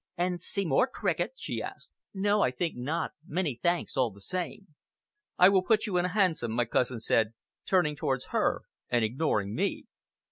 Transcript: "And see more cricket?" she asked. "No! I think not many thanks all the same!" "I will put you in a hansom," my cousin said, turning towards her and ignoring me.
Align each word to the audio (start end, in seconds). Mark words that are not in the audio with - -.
"And 0.17 0.41
see 0.41 0.65
more 0.65 0.87
cricket?" 0.87 1.33
she 1.35 1.61
asked. 1.61 1.91
"No! 2.11 2.41
I 2.41 2.49
think 2.49 2.75
not 2.75 3.11
many 3.23 3.59
thanks 3.61 3.95
all 3.95 4.09
the 4.09 4.19
same!" 4.19 4.69
"I 5.37 5.47
will 5.47 5.61
put 5.61 5.85
you 5.85 5.95
in 5.97 6.05
a 6.05 6.09
hansom," 6.13 6.53
my 6.53 6.65
cousin 6.65 6.99
said, 6.99 7.35
turning 7.67 7.95
towards 7.95 8.25
her 8.33 8.63
and 8.89 9.05
ignoring 9.05 9.53
me. 9.53 9.83